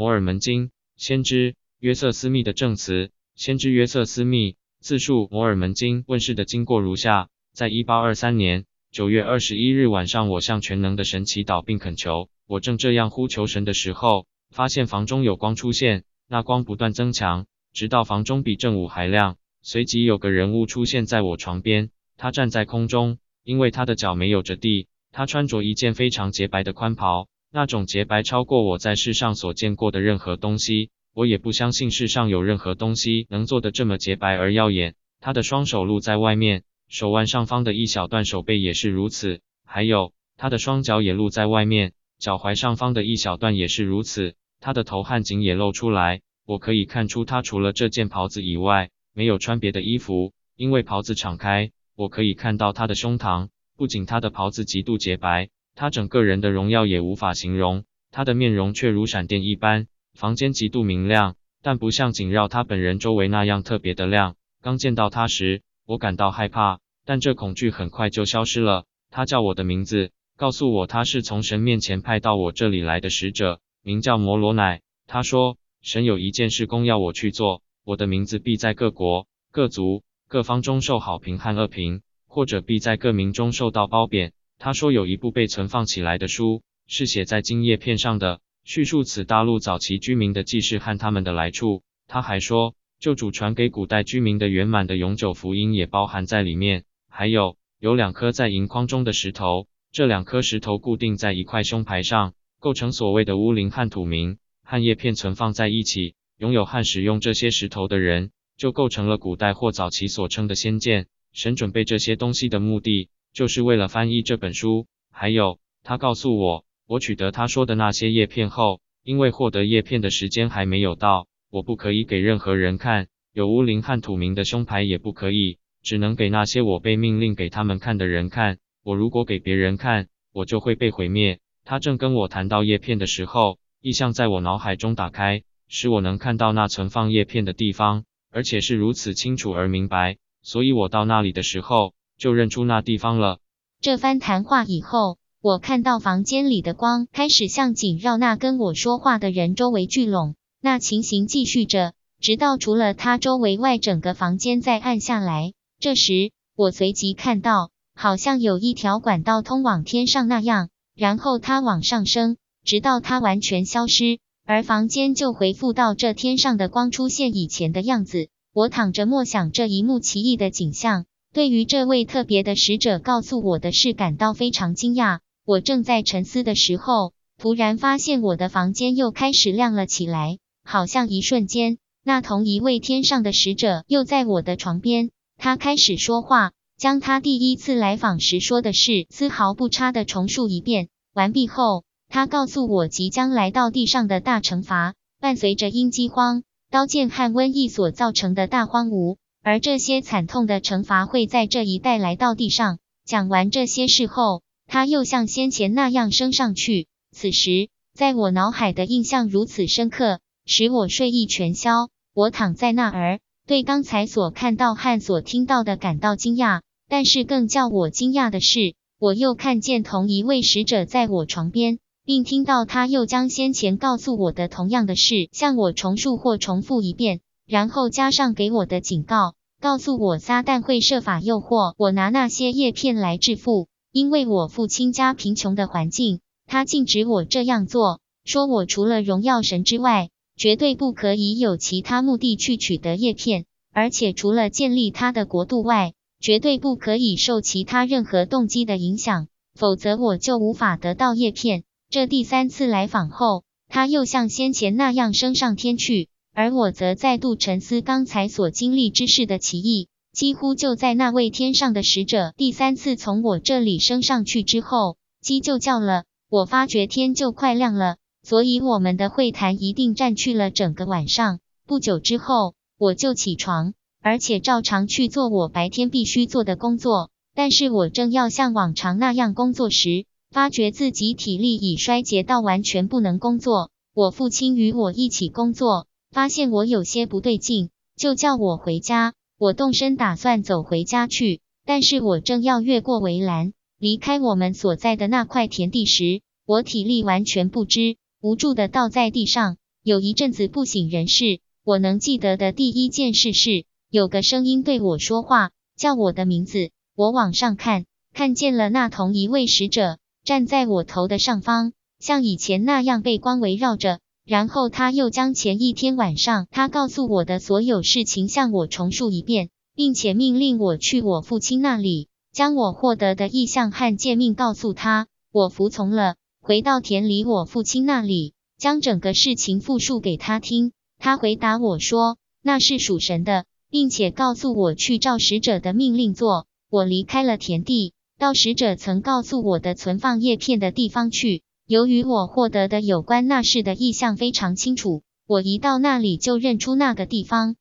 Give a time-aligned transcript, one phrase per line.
[0.00, 3.10] 摩尔门经，先知约瑟斯密的证词。
[3.34, 12.30] 先知约瑟斯密自述摩尔门经问世的经过如下：在一八二三年九月二十一日晚上，我向全能的神祈祷并恳求。
[12.46, 17.44] 我正这样呼求神的时候，发现房中有光出现，那光不断增强，
[17.74, 19.36] 直到房中比正午还亮。
[19.60, 24.88] 随即有个人物出现在我床边，他站在空中，因为他的脚没有着地。
[25.12, 30.90] 他穿着一件非常洁白的宽袍，那种洁白超过我在世上所见过的任何东西。
[31.12, 34.94] 我也不相信世上有任何东西能做得这么洁白而耀眼。
[35.18, 39.40] 他的双手露在外面，手腕上方的一小段手背也是如此。
[39.64, 44.34] 还有，他的双脚也露在外面，脚踝上方的一小段也是如此。
[44.60, 46.20] 他的头和颈也露出来。
[46.46, 53.48] 我可以看出他除了这件袍子以外，没有穿别的衣服，因为袍子敞开，我可以看到他的胸膛。
[53.76, 55.48] 不仅他的袍子极度洁白，
[55.80, 57.84] 他整个人的荣耀也无法形容。
[58.10, 64.36] 他的面容却如闪电一般，房间极度明亮，但不像紧绕他本人周围那样特别的亮。
[64.60, 68.84] 刚见到他时，我感到害怕，但这恐惧很快就消失了。
[69.10, 74.82] 他叫我的名字，告诉我他是从神面前派到我这里来的使者，名叫摩罗乃。
[75.06, 82.02] 他说，神有一件事公要我去做，我的名字必在各国、各族、各方中受好评和恶评。
[82.32, 84.32] 或者必在各民中受到褒贬。
[84.62, 91.82] 他说有一部被存放起来的书，是写在金叶片上的，叙述此大陆早期居民的记事和他们的来处。
[92.06, 96.84] 他还说，旧主传给古代居民的圆满的永久福音也包含在里面。
[97.08, 106.16] 还有，有两颗在银框中的石头，这两颗石头固定在一块胸牌上，构成所谓的乌灵和土名，和叶片存放在一起。
[106.36, 111.06] 拥有和使用这些石头的人，就构成了古代或早期所称的仙剑。
[111.32, 114.86] 神准备这些东西的目的，就是为了翻译这本书。
[115.10, 123.08] 还有，他告诉我，我取得他说的那些叶片后，因为获得叶片的时间还没有到，我不可以给任何人看。
[123.32, 128.58] 有乌灵和土名的胸牌也不可以，只能给那些我被命令给他们看的人看。
[128.82, 131.38] 我如果给别人看，我就会被毁灭。
[131.64, 140.16] 他正跟我谈到叶片的时候，意象在我脑海中打开，使我能看到那存放叶片的地方，而且是如此清楚而明白。
[140.42, 143.38] 所以我到那里的时候，就认出那地方了。
[143.80, 155.54] 这番谈话以后，我看到房间里的光开始向紧绕那跟我说话的人周围聚拢，那情形继续着，直到除了他周围外，整个房间再暗下来。
[155.80, 168.28] 这时，我随即看到，好像有一条管道通往天上那样，然后它往上升，直到它完全消失，而房间就恢复到这天上的光出现以前的样子。
[168.52, 175.20] 我躺着默想这一幕奇异的景象，对于这位特别的使者告诉我的事感到非常惊讶。
[175.46, 185.10] 我正在沉思的时候，突然发现我的房间又开始亮了起来，好像一瞬间，那同一位天上的使者又在我的床边。
[185.38, 190.88] 他开始说话，将他第一次来访时说的事丝毫不差的重述一遍。
[191.14, 196.42] 完毕后，他告诉我即将来到地上的大惩罚，伴随着因饥荒。
[196.70, 202.78] 刀剑和瘟疫所造成的大荒芜，而这些惨痛的惩罚会在这一代来到地上。
[203.06, 206.86] 讲完这些事后，他又像先前那样升上去。
[207.10, 211.88] 此时，在我脑海的印象如此深刻，使我睡意全消。
[212.14, 216.60] 我躺在那儿，对刚才所看到和所听到的感到惊讶。
[216.88, 221.78] 但是更叫我惊讶的是，我又看见同一位使者在我床边。
[222.02, 249.26] 并听到他又将先前告诉我的同样的事向我重述或重复一遍，然后加上给我的警告，告诉我撒旦会设法诱惑我拿那些叶片来致富，因为我父亲家贫穷的环境，他禁止我这样做，说我除了荣耀神之外，绝对不可以有其他目的去取得叶片，而且除了建立他的国度外，绝对不可以受其他任何动机的影响，
[249.58, 251.64] 否则我就无法得到叶片。
[251.88, 259.88] 这第三次来访后，他又像先前那样升上天去，而我则再度沉思刚才所经历之事的奇异。
[260.12, 266.02] 几乎就在那位天上的使者第三次从我这里升上去之后，鸡就叫了。
[266.28, 271.38] 我发觉天就快亮了，所以我们的会谈一定占去了整个晚上。
[271.66, 277.10] 不久之后，我就起床，而且照常去做我白天必须做的工作。
[277.32, 283.70] 但是我正要像往常那样工作时，发觉自己体力已衰竭到完全不能工作。
[283.94, 289.14] 我父亲与我一起工作，发现我有些不对劲，就叫我回家。
[289.38, 299.56] 我动身打算走回家去，但是我正要越过围栏，离开我们所在的那块田地时，我体力完全不支，无助的倒在地上。
[299.82, 301.40] 有一阵子不省人事。
[301.62, 306.70] 我能记得的第一件事是，有个声音对我说话，叫我的名字。
[306.96, 314.00] 我往上看，看见了那同一位使者站在我头的上方，像以前那样被光围绕着。
[314.30, 325.08] 然后他又将前一天晚上他告诉我的所有事情向我重述一遍，并且命令我去我父亲那里，将我获得的意象和诫命告诉他。
[325.32, 330.70] 我服从了，回到田里我父亲那里，将整个事情复述给他听。
[331.00, 336.46] 他回答我说那是属神的，并且告诉我去照使者的命令做。
[336.70, 341.42] 我离开了田地，到使者曾告诉我的存放叶片的地方去。
[341.70, 347.54] 由于我获得的有关那事的意象非常清楚，我一到那里就认出那个地方。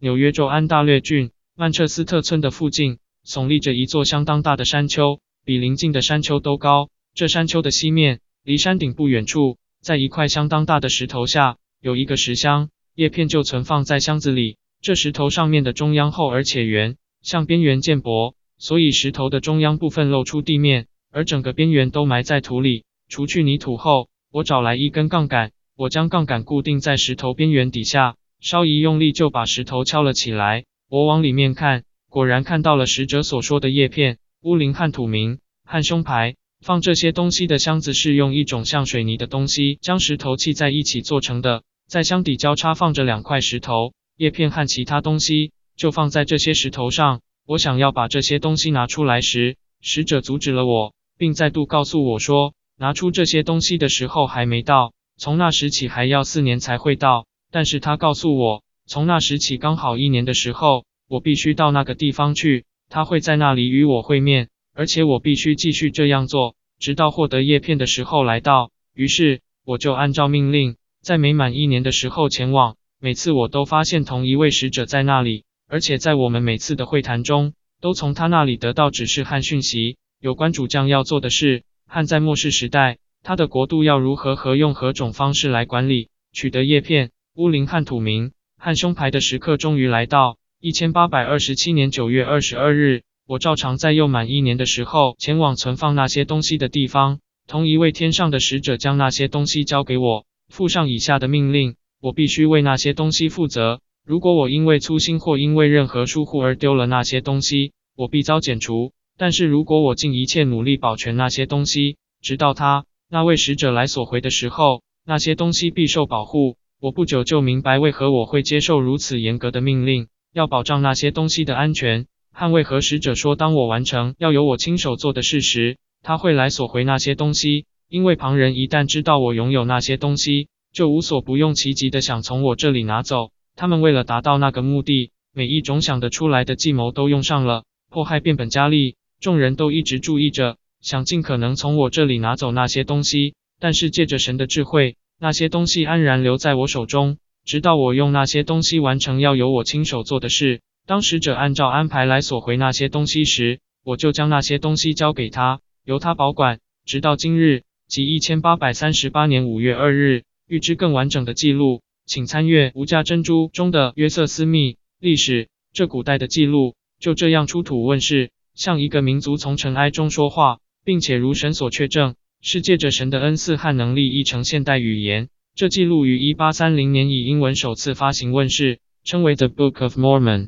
[0.00, 2.96] 纽约州安大略郡曼彻斯特村的附近，
[3.26, 6.88] 耸立着一座相当大的山丘，比邻近的山丘都高。
[7.12, 14.56] 这山丘的西面，离山顶不远处，在一块相当大的石头下，有一个石箱，叶片就存放在箱子里。
[14.80, 22.86] 这石头上面的中央厚而且圆，向边缘渐薄，所以石头的中央部分露出地面，而整个边缘都埋在土里。
[23.12, 30.64] 除去泥土后，我找来一根杠杆，我将杠杆固定在石头边缘底下，稍一用力就把石头敲了起来。
[30.88, 36.36] 我往里面看，果然看到了使者所说的叶片、乌灵和土名和胸牌。
[36.62, 47.20] 放这些东西的箱子是用一种像水泥的东西将石头砌在一起做成的，在箱底交叉放着两块石头、叶片和其他东西，就放在这些石头上。
[47.46, 52.54] 我想要把这些东西拿出来时，使者阻止了我，并再度告诉我说。
[52.82, 57.26] 拿出这些东西的时候还没到，从那时起还要四年才会到。
[57.52, 68.72] 但是他告诉我，从那时起刚好一年的时候，我必须到那个地方去，他会在那里与我会面，而且我必须继续这样做，直到获得叶片的时候来到。
[68.94, 70.74] 于是我就按照命令，
[71.04, 72.74] 在每满一年的时候前往。
[72.98, 81.62] 每次我都发现同一位使者在那里，而且在我们每次的会谈中，都从他那里得到指示和讯息，有关主将要做的事。
[81.94, 90.38] 汉在末世时代，他的国度要如何和用何种方式来管理、取得叶片、乌灵和土名和胸牌的时刻终于来到。
[90.58, 97.18] 一千八百二十七年九月二十二日，我照常在又满一年的时候前往存放那些东西的地方。
[97.46, 103.82] 同一位天上的使者将那些东西交给我，附上以下的命令：我必须为那些东西负责。
[104.06, 108.92] 如果我因为粗心或因为任何疏忽而丢了那些东西，我必遭剪除。
[109.22, 116.56] 但是如果我尽一切努力保全那些东西，直到他那位使者来索回的时候，那些东西必受保护。
[116.80, 122.06] 我不久就明白为何我会接受如此严格的命令，要保障那些东西的安全。
[122.36, 127.66] 捍卫和使者说，当我完成要由我亲手做的事时，他会来索回那些东西。
[127.88, 133.30] 因为旁人一旦知道我拥有那些东西，就无所不用其极的想从我这里拿走。
[133.54, 138.96] 他们为了达到那个目的，每一种想得出来的计谋都用上了，迫害变本加厉。
[139.22, 150.60] 众人都一直注意着，想尽可能从我这里拿走那些东西，但是借着神的智慧，那些东西安然留在我手中，直到我用那些东西完成要由我亲手做的事。
[150.86, 160.24] 当使者按照安排来索回那些东西时，我就将那些东西交给他，由他保管，直到今日，即一千八百三十八年五月二日。
[160.48, 165.48] 预知更完整的记录，请参阅《无价珍珠》中的约瑟斯密历史。
[165.72, 168.32] 这古代的记录就这样出土问世。
[168.54, 175.28] 像一个民族从尘埃中说话，并且如神所确证，是借着神的恩赐和能力译成现代语言。
[175.54, 180.46] 这记录于一八三零年以英文首次发行问世，称为《The Book of Mormon》。